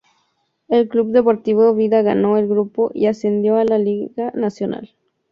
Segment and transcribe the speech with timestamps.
[0.67, 4.95] El Club Deportivo Vida ganó el grupo y ascendió a la Liga Nacional.